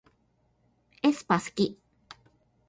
[1.03, 1.77] aespa すき